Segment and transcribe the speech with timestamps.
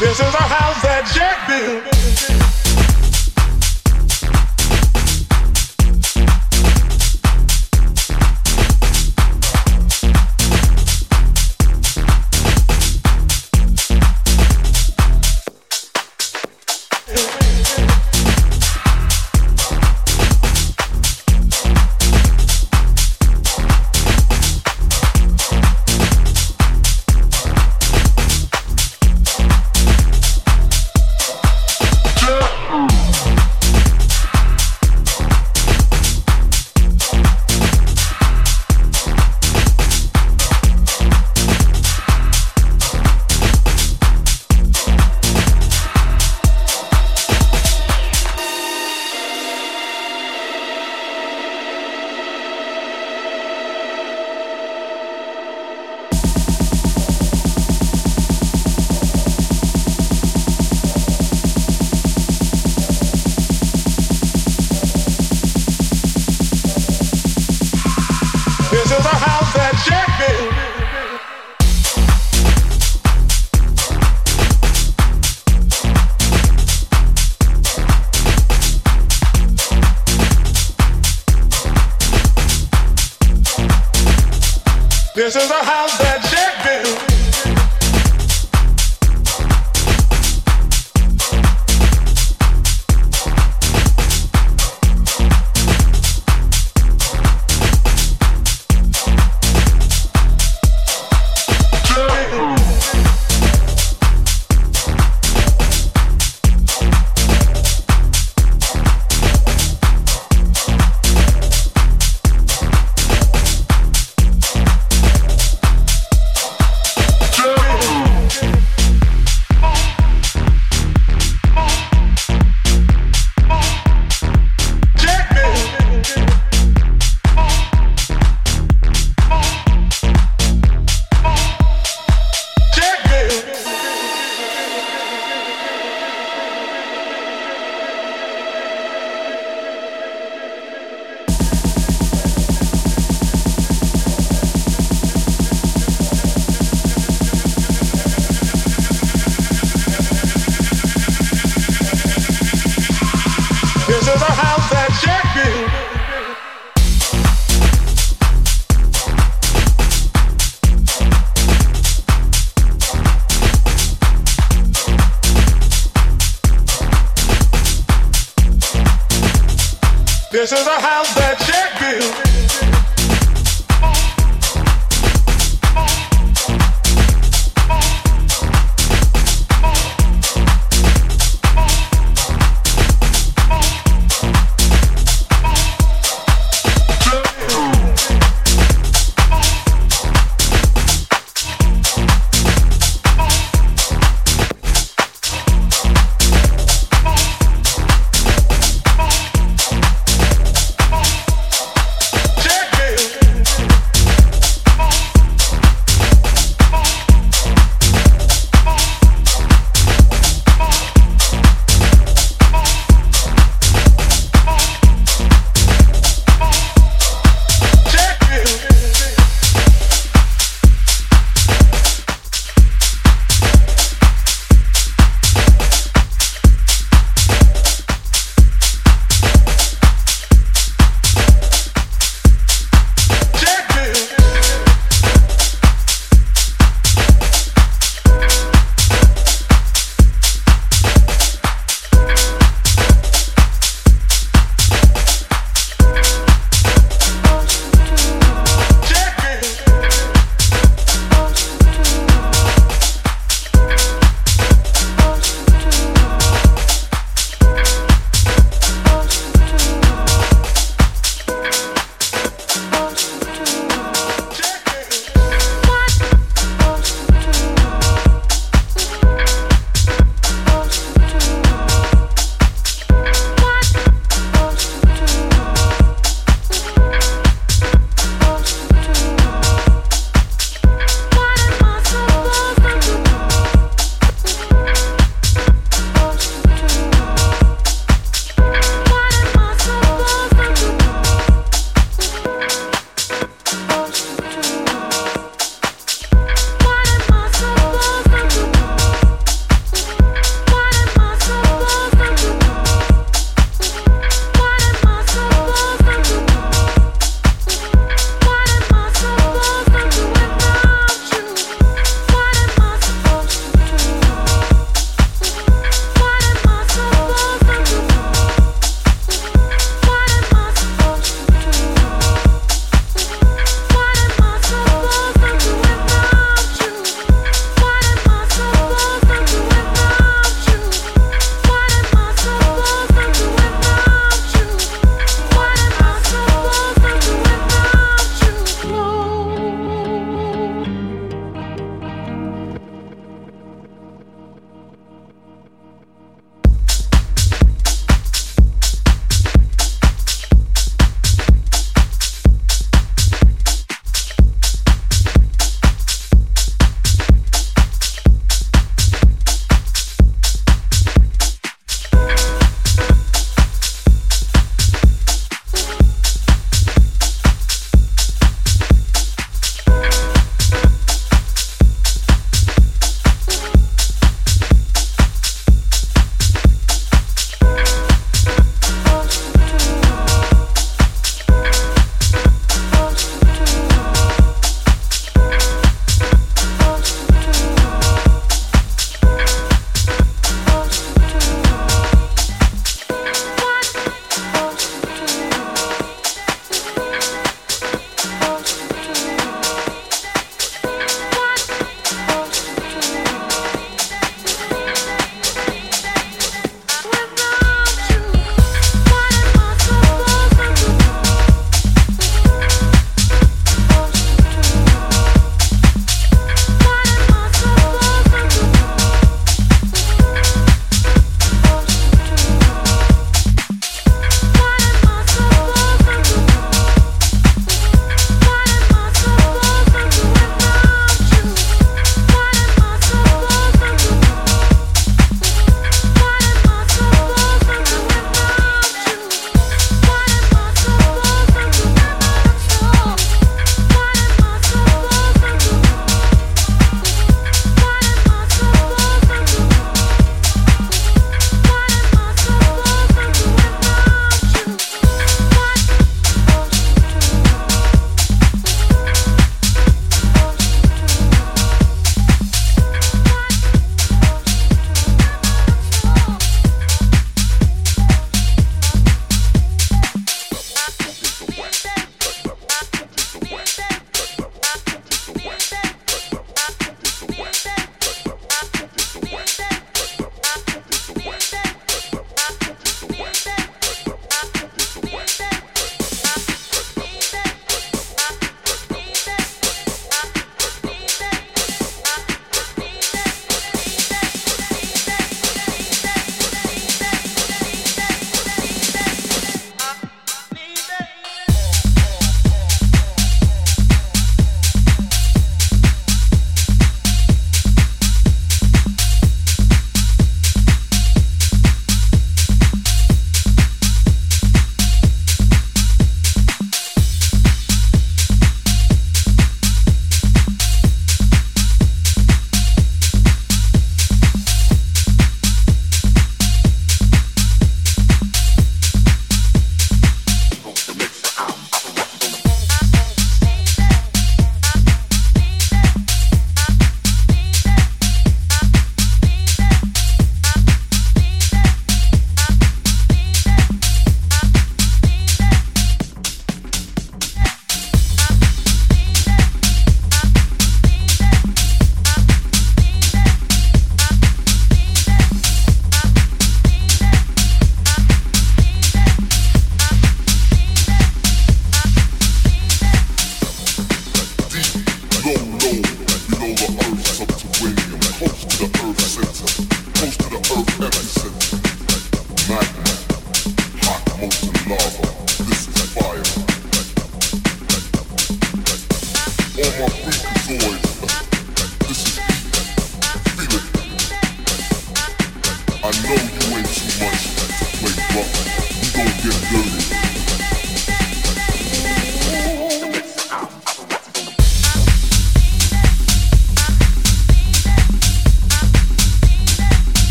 [0.00, 2.59] This is a house that Jack built.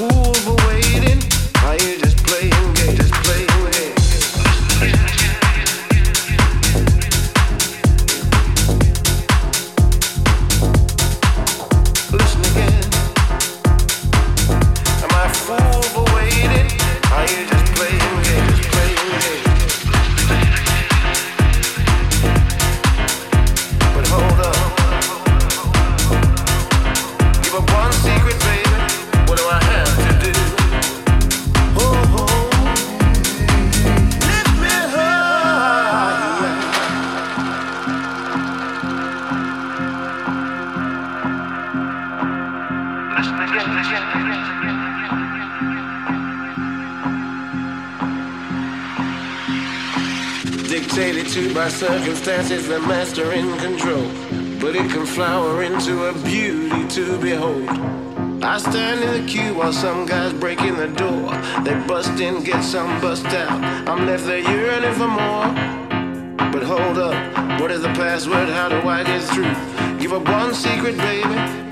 [0.00, 0.57] Ooh.
[52.28, 54.06] Circumstances, the master in control.
[54.60, 57.66] But it can flower into a beauty to behold.
[58.42, 61.32] I stand in the queue while some guys break in the door.
[61.64, 63.88] They bust in, get some bust out.
[63.88, 65.48] I'm left there yearning for more.
[66.52, 68.50] But hold up, what is the password?
[68.50, 69.98] How do I get through?
[69.98, 71.67] Give up one secret, baby.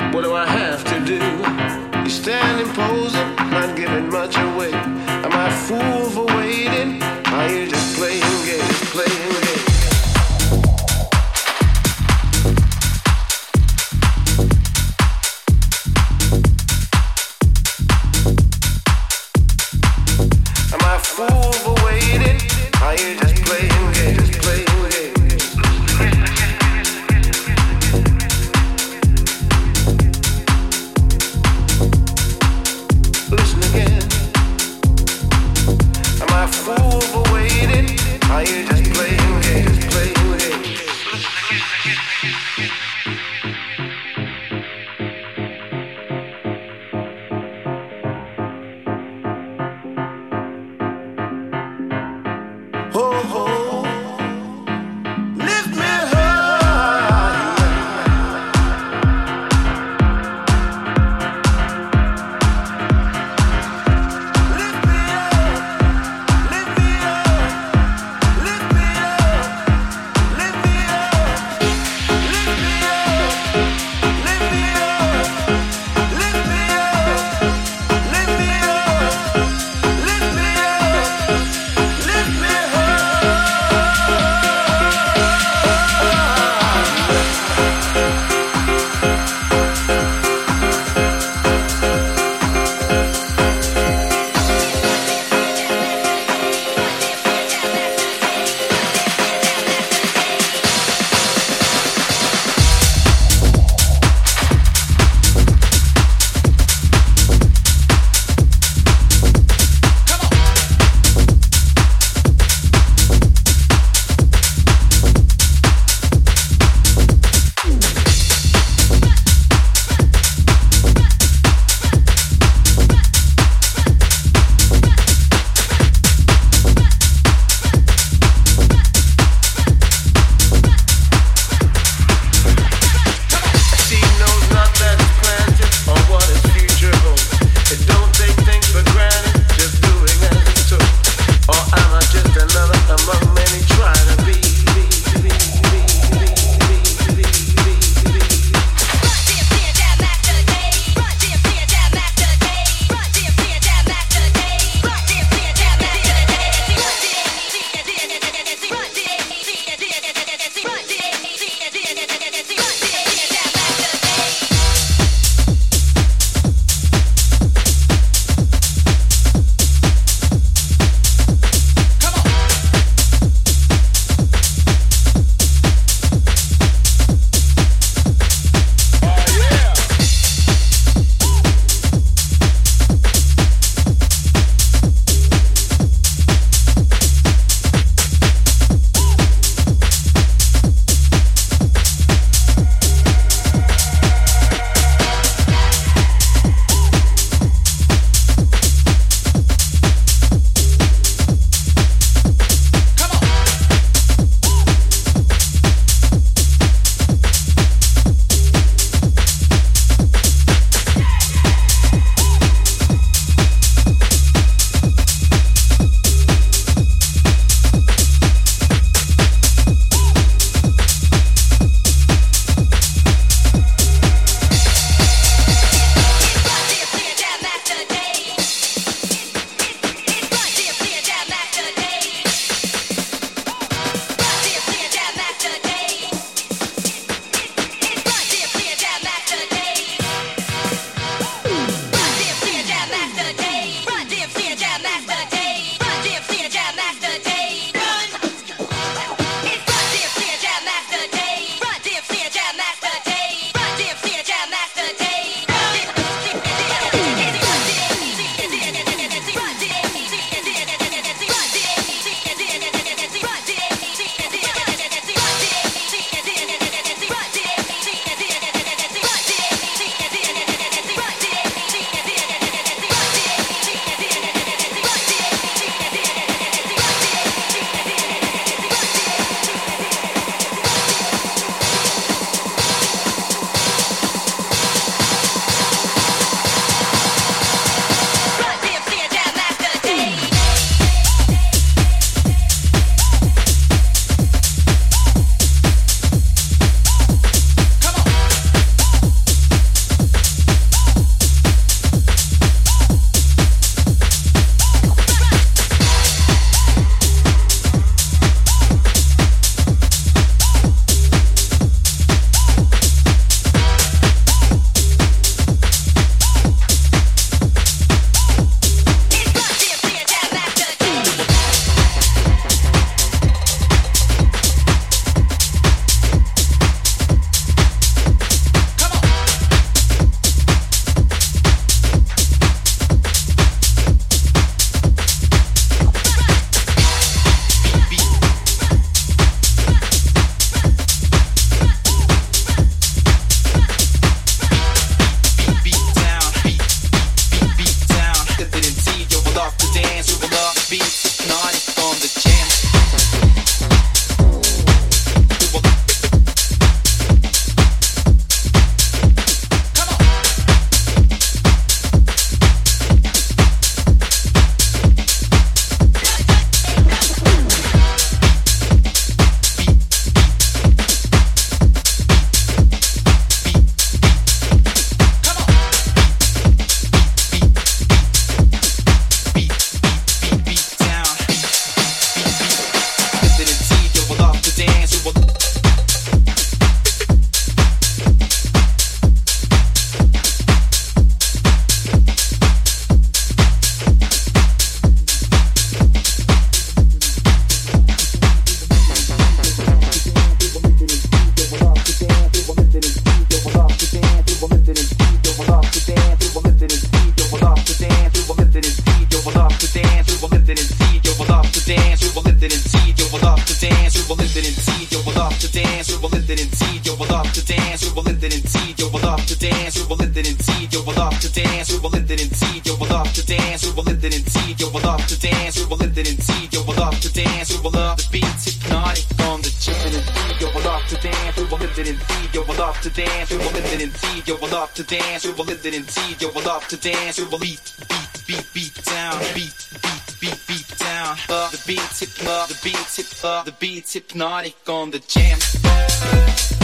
[434.77, 436.21] to dance, you will hit it indeed.
[436.21, 440.39] You will love to dance, you will beat, beat, beat, beat down, beat, beat, beat,
[440.47, 441.17] beat down.
[441.31, 446.56] Uh, the beat tip, up the beat tip, up the beat hypnotic on the jam.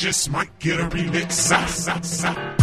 [0.00, 2.59] just might get a remix.